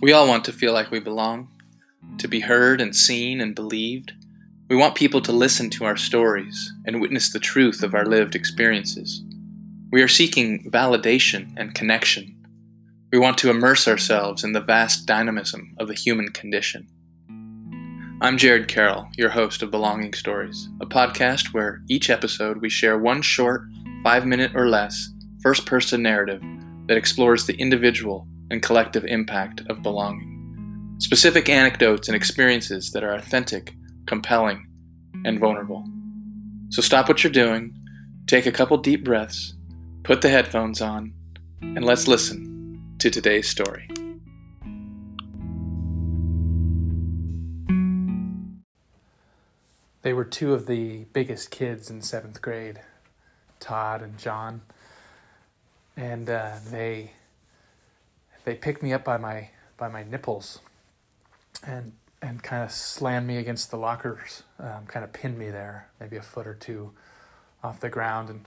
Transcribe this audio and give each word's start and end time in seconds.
We 0.00 0.12
all 0.12 0.28
want 0.28 0.44
to 0.44 0.52
feel 0.52 0.72
like 0.72 0.92
we 0.92 1.00
belong, 1.00 1.48
to 2.18 2.28
be 2.28 2.38
heard 2.38 2.80
and 2.80 2.94
seen 2.94 3.40
and 3.40 3.52
believed. 3.52 4.12
We 4.70 4.76
want 4.76 4.94
people 4.94 5.20
to 5.22 5.32
listen 5.32 5.70
to 5.70 5.86
our 5.86 5.96
stories 5.96 6.72
and 6.86 7.00
witness 7.00 7.32
the 7.32 7.40
truth 7.40 7.82
of 7.82 7.96
our 7.96 8.06
lived 8.06 8.36
experiences. 8.36 9.24
We 9.90 10.00
are 10.00 10.06
seeking 10.06 10.70
validation 10.70 11.52
and 11.56 11.74
connection. 11.74 12.32
We 13.10 13.18
want 13.18 13.38
to 13.38 13.50
immerse 13.50 13.88
ourselves 13.88 14.44
in 14.44 14.52
the 14.52 14.60
vast 14.60 15.04
dynamism 15.04 15.74
of 15.80 15.88
the 15.88 15.94
human 15.94 16.28
condition. 16.28 16.86
I'm 18.20 18.38
Jared 18.38 18.68
Karol, 18.68 19.08
your 19.16 19.30
host 19.30 19.64
of 19.64 19.72
Belonging 19.72 20.14
Stories, 20.14 20.68
a 20.80 20.86
podcast 20.86 21.52
where 21.52 21.82
each 21.88 22.08
episode 22.08 22.58
we 22.58 22.70
share 22.70 22.98
one 22.98 23.20
short, 23.20 23.62
five 24.04 24.24
minute 24.24 24.52
or 24.54 24.68
less, 24.68 25.08
first 25.42 25.66
person 25.66 26.02
narrative 26.02 26.40
that 26.86 26.96
explores 26.96 27.46
the 27.46 27.56
individual 27.56 28.28
and 28.50 28.62
collective 28.62 29.04
impact 29.04 29.62
of 29.68 29.82
belonging. 29.82 30.96
Specific 30.98 31.48
anecdotes 31.48 32.08
and 32.08 32.16
experiences 32.16 32.90
that 32.90 33.04
are 33.04 33.14
authentic, 33.14 33.74
compelling, 34.06 34.66
and 35.24 35.38
vulnerable. 35.38 35.84
So 36.70 36.82
stop 36.82 37.08
what 37.08 37.22
you're 37.22 37.32
doing, 37.32 37.76
take 38.26 38.46
a 38.46 38.52
couple 38.52 38.76
deep 38.78 39.04
breaths, 39.04 39.54
put 40.02 40.22
the 40.22 40.28
headphones 40.28 40.80
on, 40.80 41.12
and 41.60 41.84
let's 41.84 42.08
listen 42.08 42.94
to 42.98 43.10
today's 43.10 43.48
story. 43.48 43.88
They 50.02 50.12
were 50.12 50.24
two 50.24 50.54
of 50.54 50.66
the 50.66 51.04
biggest 51.12 51.50
kids 51.50 51.90
in 51.90 52.02
seventh 52.02 52.40
grade, 52.40 52.80
Todd 53.60 54.00
and 54.02 54.16
John, 54.16 54.62
and 55.96 56.30
uh, 56.30 56.56
they 56.70 57.12
they 58.48 58.54
picked 58.54 58.82
me 58.82 58.94
up 58.94 59.04
by 59.04 59.18
my 59.18 59.50
by 59.76 59.88
my 59.88 60.02
nipples, 60.02 60.60
and 61.62 61.92
and 62.22 62.42
kind 62.42 62.64
of 62.64 62.72
slammed 62.72 63.26
me 63.26 63.36
against 63.36 63.70
the 63.70 63.76
lockers, 63.76 64.42
um, 64.58 64.86
kind 64.86 65.04
of 65.04 65.12
pinned 65.12 65.38
me 65.38 65.50
there, 65.50 65.88
maybe 66.00 66.16
a 66.16 66.22
foot 66.22 66.46
or 66.46 66.54
two 66.54 66.90
off 67.62 67.78
the 67.78 67.90
ground, 67.90 68.30
and 68.30 68.46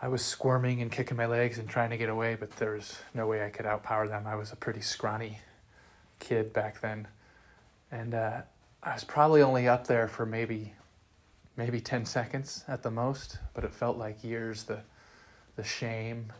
I 0.00 0.06
was 0.06 0.24
squirming 0.24 0.80
and 0.80 0.92
kicking 0.92 1.16
my 1.16 1.26
legs 1.26 1.58
and 1.58 1.68
trying 1.68 1.90
to 1.90 1.96
get 1.96 2.08
away, 2.08 2.36
but 2.36 2.52
there 2.52 2.74
was 2.74 3.00
no 3.14 3.26
way 3.26 3.44
I 3.44 3.50
could 3.50 3.66
outpower 3.66 4.08
them. 4.08 4.28
I 4.28 4.36
was 4.36 4.52
a 4.52 4.56
pretty 4.56 4.80
scrawny 4.80 5.40
kid 6.20 6.52
back 6.52 6.80
then, 6.80 7.08
and 7.90 8.14
uh, 8.14 8.42
I 8.80 8.94
was 8.94 9.02
probably 9.02 9.42
only 9.42 9.66
up 9.66 9.88
there 9.88 10.06
for 10.06 10.24
maybe 10.24 10.72
maybe 11.56 11.80
ten 11.80 12.06
seconds 12.06 12.64
at 12.68 12.84
the 12.84 12.92
most, 12.92 13.38
but 13.54 13.64
it 13.64 13.74
felt 13.74 13.96
like 13.96 14.22
years. 14.22 14.62
The 14.62 14.82
the 15.56 15.64
shame, 15.64 16.32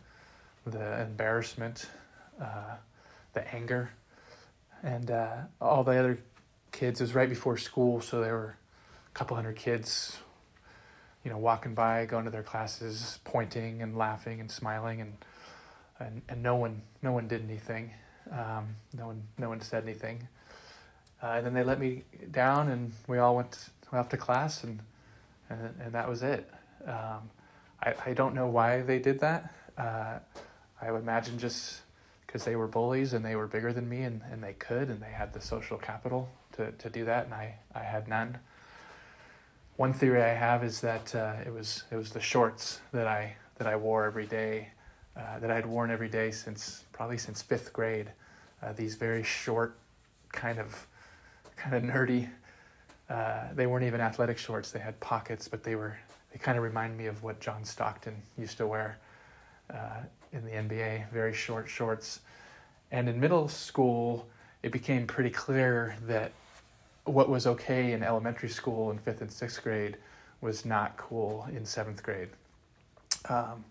the 0.65 1.01
embarrassment, 1.01 1.89
uh, 2.41 2.75
the 3.33 3.53
anger, 3.53 3.91
and 4.83 5.11
uh, 5.11 5.35
all 5.61 5.83
the 5.83 5.97
other 5.97 6.19
kids. 6.71 7.01
It 7.01 7.03
was 7.05 7.15
right 7.15 7.29
before 7.29 7.57
school, 7.57 8.01
so 8.01 8.21
there 8.21 8.33
were 8.33 8.55
a 9.07 9.17
couple 9.17 9.35
hundred 9.35 9.55
kids, 9.55 10.17
you 11.23 11.31
know, 11.31 11.37
walking 11.37 11.73
by, 11.73 12.05
going 12.05 12.25
to 12.25 12.31
their 12.31 12.43
classes, 12.43 13.19
pointing 13.23 13.81
and 13.81 13.97
laughing 13.97 14.39
and 14.39 14.49
smiling, 14.49 15.01
and 15.01 15.13
and, 15.99 16.21
and 16.27 16.43
no 16.43 16.55
one 16.55 16.81
no 17.01 17.11
one 17.11 17.27
did 17.27 17.41
anything. 17.43 17.91
Um, 18.31 18.75
no 18.97 19.07
one 19.07 19.23
no 19.37 19.49
one 19.49 19.61
said 19.61 19.83
anything. 19.83 20.27
Uh, 21.23 21.27
and 21.37 21.45
then 21.45 21.53
they 21.53 21.63
let 21.63 21.79
me 21.79 22.03
down, 22.31 22.69
and 22.69 22.91
we 23.07 23.17
all 23.17 23.35
went 23.35 23.69
off 23.91 24.09
to 24.09 24.17
class, 24.17 24.63
and 24.63 24.79
and, 25.49 25.73
and 25.79 25.93
that 25.93 26.09
was 26.09 26.23
it. 26.23 26.49
Um, 26.85 27.29
I, 27.81 27.93
I 28.07 28.13
don't 28.13 28.35
know 28.35 28.47
why 28.47 28.81
they 28.81 28.99
did 28.99 29.19
that. 29.19 29.53
Uh, 29.77 30.19
I 30.81 30.91
would 30.91 31.01
imagine 31.01 31.37
just 31.39 31.81
because 32.25 32.43
they 32.43 32.55
were 32.55 32.67
bullies 32.67 33.13
and 33.13 33.23
they 33.23 33.35
were 33.35 33.47
bigger 33.47 33.71
than 33.71 33.87
me 33.87 34.01
and, 34.01 34.21
and 34.31 34.43
they 34.43 34.53
could 34.53 34.89
and 34.89 35.01
they 35.01 35.11
had 35.11 35.33
the 35.33 35.41
social 35.41 35.77
capital 35.77 36.29
to, 36.53 36.71
to 36.73 36.89
do 36.89 37.05
that 37.05 37.25
and 37.25 37.33
I, 37.33 37.55
I 37.73 37.79
had 37.79 38.07
none. 38.07 38.39
One 39.77 39.93
theory 39.93 40.21
I 40.21 40.33
have 40.33 40.63
is 40.63 40.81
that 40.81 41.13
uh, 41.13 41.35
it 41.45 41.53
was 41.53 41.83
it 41.91 41.97
was 41.97 42.11
the 42.11 42.21
shorts 42.21 42.79
that 42.93 43.07
I 43.07 43.35
that 43.57 43.67
I 43.67 43.75
wore 43.75 44.05
every 44.05 44.25
day, 44.25 44.69
uh, 45.17 45.39
that 45.39 45.51
I 45.51 45.55
had 45.55 45.65
worn 45.65 45.91
every 45.91 46.07
day 46.07 46.31
since 46.31 46.85
probably 46.93 47.17
since 47.17 47.41
fifth 47.41 47.73
grade. 47.73 48.09
Uh, 48.63 48.71
these 48.71 48.95
very 48.95 49.23
short, 49.23 49.77
kind 50.31 50.59
of 50.59 50.87
kind 51.57 51.75
of 51.75 51.83
nerdy. 51.83 52.29
Uh, 53.09 53.53
they 53.53 53.67
weren't 53.67 53.85
even 53.85 53.99
athletic 53.99 54.37
shorts. 54.37 54.71
They 54.71 54.79
had 54.79 54.97
pockets, 55.01 55.49
but 55.49 55.61
they 55.61 55.75
were 55.75 55.97
they 56.31 56.39
kind 56.39 56.57
of 56.57 56.63
remind 56.63 56.97
me 56.97 57.07
of 57.07 57.21
what 57.21 57.41
John 57.41 57.65
Stockton 57.65 58.15
used 58.37 58.57
to 58.57 58.67
wear 58.67 58.97
uh, 59.73 60.01
in 60.31 60.45
the 60.45 60.51
NBA, 60.51 61.09
very 61.11 61.33
short 61.33 61.69
shorts. 61.69 62.21
And 62.91 63.09
in 63.09 63.19
middle 63.19 63.47
school, 63.47 64.27
it 64.63 64.71
became 64.71 65.07
pretty 65.07 65.29
clear 65.29 65.95
that 66.07 66.31
what 67.05 67.29
was 67.29 67.45
okay 67.45 67.91
in 67.91 68.03
elementary 68.03 68.49
school 68.49 68.91
in 68.91 68.97
fifth 68.97 69.21
and 69.21 69.31
sixth 69.31 69.63
grade 69.63 69.97
was 70.41 70.65
not 70.65 70.97
cool 70.97 71.47
in 71.51 71.65
seventh 71.65 72.03
grade. 72.03 72.29
Um, 73.29 73.63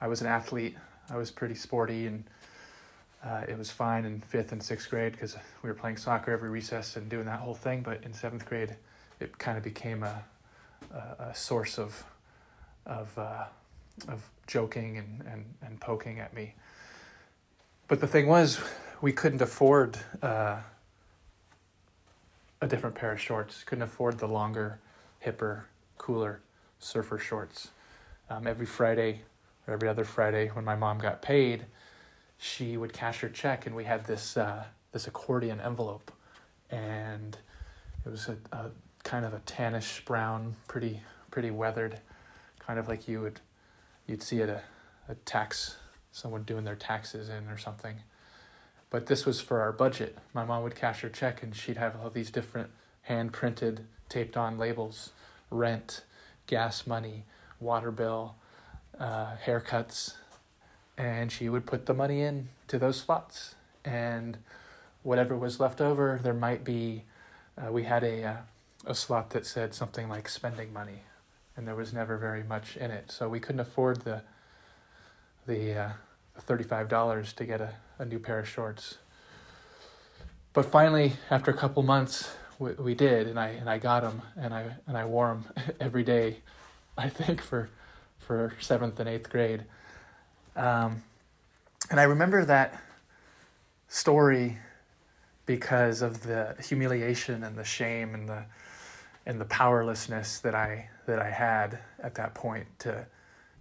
I 0.00 0.08
was 0.08 0.20
an 0.20 0.26
athlete, 0.26 0.76
I 1.10 1.16
was 1.16 1.30
pretty 1.30 1.54
sporty, 1.54 2.06
and 2.06 2.24
uh, 3.24 3.42
it 3.48 3.58
was 3.58 3.70
fine 3.70 4.04
in 4.04 4.20
fifth 4.20 4.52
and 4.52 4.62
sixth 4.62 4.88
grade 4.88 5.12
because 5.12 5.36
we 5.62 5.68
were 5.68 5.74
playing 5.74 5.96
soccer 5.96 6.32
every 6.32 6.48
recess 6.48 6.96
and 6.96 7.08
doing 7.08 7.26
that 7.26 7.40
whole 7.40 7.54
thing. 7.54 7.82
But 7.82 8.04
in 8.04 8.12
seventh 8.12 8.46
grade, 8.46 8.76
it 9.20 9.36
kind 9.38 9.56
of 9.58 9.64
became 9.64 10.02
a, 10.02 10.22
a, 10.94 11.24
a 11.30 11.34
source 11.34 11.78
of, 11.78 12.04
of 12.84 13.16
uh, 13.18 13.44
of 14.08 14.28
joking 14.46 14.98
and, 14.98 15.24
and, 15.30 15.44
and 15.62 15.80
poking 15.80 16.20
at 16.20 16.34
me. 16.34 16.54
But 17.88 18.00
the 18.00 18.06
thing 18.06 18.26
was, 18.26 18.60
we 19.00 19.12
couldn't 19.12 19.42
afford 19.42 19.98
uh, 20.22 20.58
a 22.60 22.66
different 22.66 22.96
pair 22.96 23.12
of 23.12 23.20
shorts, 23.20 23.64
couldn't 23.64 23.82
afford 23.82 24.18
the 24.18 24.26
longer, 24.26 24.80
hipper, 25.24 25.62
cooler 25.98 26.40
surfer 26.78 27.18
shorts. 27.18 27.68
Um, 28.28 28.46
every 28.46 28.66
Friday 28.66 29.22
or 29.66 29.74
every 29.74 29.88
other 29.88 30.04
Friday 30.04 30.48
when 30.48 30.64
my 30.64 30.74
mom 30.74 30.98
got 30.98 31.22
paid, 31.22 31.66
she 32.38 32.76
would 32.76 32.92
cash 32.92 33.20
her 33.20 33.28
check, 33.28 33.66
and 33.66 33.74
we 33.74 33.84
had 33.84 34.04
this 34.04 34.36
uh, 34.36 34.64
this 34.92 35.06
accordion 35.06 35.60
envelope, 35.60 36.10
and 36.70 37.38
it 38.04 38.10
was 38.10 38.28
a, 38.28 38.36
a 38.52 38.70
kind 39.04 39.24
of 39.24 39.32
a 39.32 39.38
tannish 39.40 40.04
brown, 40.04 40.56
pretty 40.68 41.00
pretty 41.30 41.50
weathered, 41.50 42.00
kind 42.58 42.78
of 42.78 42.88
like 42.88 43.08
you 43.08 43.20
would 43.20 43.40
you'd 44.06 44.22
see 44.22 44.40
at 44.42 44.48
a, 44.48 44.62
a 45.08 45.14
tax, 45.14 45.76
someone 46.12 46.42
doing 46.42 46.64
their 46.64 46.76
taxes 46.76 47.28
in 47.28 47.48
or 47.48 47.58
something. 47.58 47.96
But 48.90 49.06
this 49.06 49.26
was 49.26 49.40
for 49.40 49.60
our 49.60 49.72
budget. 49.72 50.16
My 50.32 50.44
mom 50.44 50.62
would 50.62 50.76
cash 50.76 51.00
her 51.00 51.08
check 51.08 51.42
and 51.42 51.54
she'd 51.54 51.76
have 51.76 51.96
all 52.00 52.10
these 52.10 52.30
different 52.30 52.70
hand 53.02 53.32
printed, 53.32 53.84
taped 54.08 54.36
on 54.36 54.58
labels 54.58 55.10
rent, 55.50 56.02
gas 56.46 56.86
money, 56.86 57.24
water 57.60 57.90
bill, 57.90 58.34
uh, 58.98 59.36
haircuts. 59.44 60.14
And 60.98 61.30
she 61.30 61.48
would 61.48 61.66
put 61.66 61.86
the 61.86 61.94
money 61.94 62.22
in 62.22 62.48
to 62.68 62.78
those 62.78 62.98
slots. 62.98 63.54
And 63.84 64.38
whatever 65.02 65.36
was 65.36 65.60
left 65.60 65.80
over, 65.80 66.18
there 66.22 66.34
might 66.34 66.64
be, 66.64 67.04
uh, 67.56 67.70
we 67.70 67.84
had 67.84 68.02
a, 68.02 68.24
uh, 68.24 68.36
a 68.86 68.94
slot 68.94 69.30
that 69.30 69.46
said 69.46 69.74
something 69.74 70.08
like 70.08 70.28
spending 70.28 70.72
money 70.72 71.02
and 71.56 71.66
there 71.66 71.74
was 71.74 71.92
never 71.92 72.16
very 72.16 72.42
much 72.42 72.76
in 72.76 72.90
it. 72.90 73.10
So 73.10 73.28
we 73.28 73.40
couldn't 73.40 73.60
afford 73.60 74.02
the 74.02 74.22
the 75.46 75.74
uh, 75.74 75.88
thirty-five 76.38 76.88
dollars 76.88 77.32
to 77.34 77.44
get 77.44 77.60
a, 77.60 77.74
a 77.98 78.04
new 78.04 78.18
pair 78.18 78.38
of 78.38 78.48
shorts. 78.48 78.98
But 80.52 80.64
finally, 80.66 81.14
after 81.30 81.50
a 81.50 81.54
couple 81.54 81.82
months, 81.82 82.34
we, 82.58 82.72
we 82.72 82.94
did, 82.94 83.26
and 83.26 83.38
I 83.38 83.48
and 83.48 83.68
I 83.68 83.78
got 83.78 84.02
them, 84.02 84.22
and 84.36 84.52
I 84.52 84.76
and 84.86 84.96
I 84.96 85.04
wore 85.04 85.28
them 85.28 85.74
every 85.80 86.04
day. 86.04 86.38
I 86.98 87.08
think 87.08 87.40
for 87.42 87.70
for 88.18 88.54
seventh 88.60 88.98
and 89.00 89.08
eighth 89.08 89.30
grade. 89.30 89.64
Um, 90.56 91.02
and 91.90 92.00
I 92.00 92.04
remember 92.04 92.44
that 92.44 92.80
story 93.88 94.58
because 95.44 96.02
of 96.02 96.22
the 96.22 96.56
humiliation 96.66 97.44
and 97.44 97.56
the 97.56 97.64
shame 97.64 98.14
and 98.14 98.28
the 98.28 98.44
and 99.26 99.40
the 99.40 99.44
powerlessness 99.44 100.38
that 100.38 100.54
I 100.54 100.88
that 101.06 101.18
I 101.18 101.30
had 101.30 101.78
at 102.02 102.14
that 102.14 102.34
point 102.34 102.66
to 102.80 103.06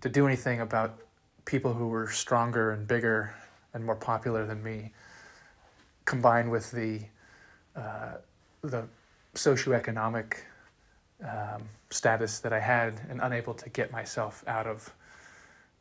to 0.01 0.09
do 0.09 0.27
anything 0.27 0.61
about 0.61 0.99
people 1.45 1.73
who 1.73 1.87
were 1.87 2.09
stronger 2.09 2.71
and 2.71 2.87
bigger 2.87 3.33
and 3.73 3.83
more 3.83 3.95
popular 3.95 4.45
than 4.45 4.63
me, 4.63 4.91
combined 6.05 6.51
with 6.51 6.71
the 6.71 7.01
uh, 7.75 8.13
the 8.61 8.87
socioeconomic 9.33 10.35
um, 11.23 11.67
status 11.89 12.39
that 12.39 12.53
I 12.53 12.59
had 12.59 13.01
and 13.09 13.19
unable 13.21 13.53
to 13.55 13.69
get 13.69 13.91
myself 13.91 14.43
out 14.47 14.67
of 14.67 14.93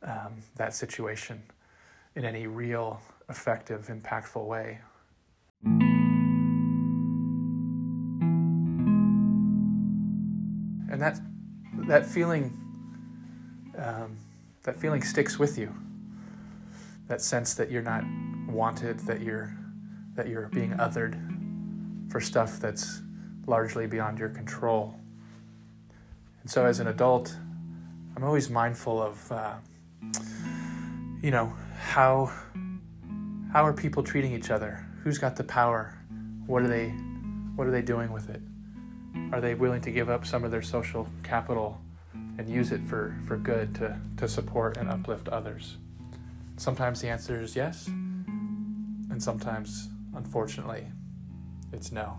um, 0.02 0.42
that 0.56 0.74
situation 0.74 1.42
in 2.14 2.24
any 2.24 2.46
real, 2.46 3.00
effective, 3.28 3.88
impactful 3.88 4.44
way. 4.44 4.80
That 11.04 11.20
that 11.86 12.06
feeling 12.06 12.44
um, 13.76 14.16
that 14.62 14.76
feeling 14.76 15.02
sticks 15.02 15.38
with 15.38 15.58
you. 15.58 15.74
That 17.08 17.20
sense 17.20 17.52
that 17.54 17.70
you're 17.70 17.82
not 17.82 18.04
wanted, 18.48 19.00
that 19.00 19.20
you're 19.20 19.54
that 20.14 20.28
you're 20.28 20.48
being 20.48 20.72
othered 20.72 21.14
for 22.10 22.20
stuff 22.20 22.58
that's 22.58 23.02
largely 23.46 23.86
beyond 23.86 24.18
your 24.18 24.30
control. 24.30 24.94
And 26.40 26.50
so, 26.50 26.64
as 26.64 26.80
an 26.80 26.86
adult, 26.86 27.36
I'm 28.16 28.24
always 28.24 28.48
mindful 28.48 29.02
of, 29.02 29.32
uh, 29.32 29.54
you 31.20 31.30
know, 31.30 31.52
how 31.78 32.32
how 33.52 33.66
are 33.66 33.74
people 33.74 34.02
treating 34.02 34.32
each 34.32 34.50
other? 34.50 34.86
Who's 35.02 35.18
got 35.18 35.36
the 35.36 35.44
power? 35.44 35.98
What 36.46 36.62
are 36.62 36.68
they 36.68 36.88
what 37.56 37.66
are 37.66 37.70
they 37.70 37.82
doing 37.82 38.10
with 38.10 38.30
it? 38.30 38.40
Are 39.34 39.40
they 39.40 39.56
willing 39.56 39.80
to 39.80 39.90
give 39.90 40.10
up 40.10 40.24
some 40.24 40.44
of 40.44 40.52
their 40.52 40.62
social 40.62 41.08
capital 41.24 41.80
and 42.38 42.48
use 42.48 42.70
it 42.70 42.80
for, 42.84 43.16
for 43.26 43.36
good 43.36 43.74
to, 43.74 43.98
to 44.18 44.28
support 44.28 44.76
and 44.76 44.88
uplift 44.88 45.28
others? 45.28 45.78
Sometimes 46.56 47.00
the 47.00 47.08
answer 47.08 47.40
is 47.40 47.56
yes, 47.56 47.88
and 47.88 49.20
sometimes, 49.20 49.88
unfortunately, 50.14 50.86
it's 51.72 51.90
no. 51.90 52.16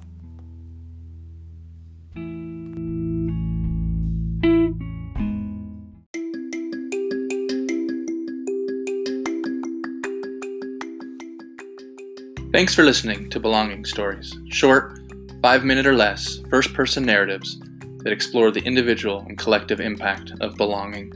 Thanks 12.52 12.76
for 12.76 12.84
listening 12.84 13.30
to 13.30 13.40
Belonging 13.40 13.86
Stories, 13.86 14.36
short, 14.50 15.00
five 15.46 15.64
minute 15.64 15.86
or 15.86 15.94
less, 15.94 16.40
first 16.50 16.74
person 16.74 17.06
narratives 17.06 17.60
that 18.00 18.12
explore 18.12 18.50
the 18.50 18.64
individual 18.64 19.20
and 19.28 19.38
collective 19.38 19.80
impact 19.80 20.32
of 20.42 20.56
belonging. 20.56 21.14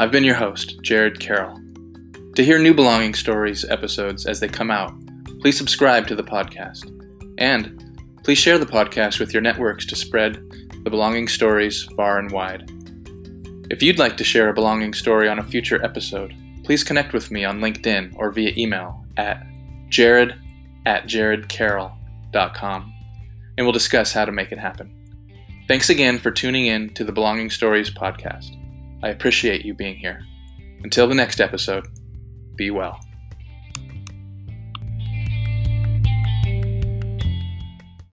I've 0.00 0.10
been 0.10 0.24
your 0.24 0.34
host, 0.34 0.82
Jared 0.82 1.20
Karol. 1.20 1.60
To 2.34 2.44
hear 2.44 2.58
new 2.58 2.74
Belonging 2.74 3.14
Stories 3.14 3.64
episodes 3.70 4.26
as 4.26 4.40
they 4.40 4.48
come 4.48 4.72
out, 4.72 4.92
please 5.40 5.56
subscribe 5.56 6.08
to 6.08 6.16
the 6.16 6.24
podcast. 6.24 6.90
And 7.38 8.00
please 8.24 8.38
share 8.38 8.58
the 8.58 8.66
podcast 8.66 9.20
with 9.20 9.32
your 9.32 9.40
networks 9.40 9.86
to 9.86 9.94
spread 9.94 10.34
the 10.82 10.90
belonging 10.90 11.28
stories 11.28 11.84
far 11.96 12.18
and 12.18 12.32
wide. 12.32 12.68
If 13.70 13.84
you'd 13.84 14.00
like 14.00 14.16
to 14.16 14.24
share 14.24 14.48
a 14.48 14.52
belonging 14.52 14.94
story 14.94 15.28
on 15.28 15.38
a 15.38 15.44
future 15.44 15.80
episode, 15.84 16.34
please 16.64 16.82
connect 16.82 17.12
with 17.12 17.30
me 17.30 17.44
on 17.44 17.60
LinkedIn 17.60 18.16
or 18.16 18.32
via 18.32 18.52
email 18.56 19.06
at 19.16 19.46
jared 19.90 20.34
at 20.86 21.06
jaredkarol.com, 21.06 22.93
and 23.56 23.66
we'll 23.66 23.72
discuss 23.72 24.12
how 24.12 24.24
to 24.24 24.32
make 24.32 24.52
it 24.52 24.58
happen. 24.58 24.94
Thanks 25.68 25.90
again 25.90 26.18
for 26.18 26.30
tuning 26.30 26.66
in 26.66 26.92
to 26.94 27.04
the 27.04 27.12
Belonging 27.12 27.50
Stories 27.50 27.90
podcast. 27.90 28.56
I 29.02 29.08
appreciate 29.08 29.64
you 29.64 29.74
being 29.74 29.96
here. 29.96 30.24
Until 30.82 31.08
the 31.08 31.14
next 31.14 31.40
episode, 31.40 31.86
be 32.56 32.70
well. 32.70 33.03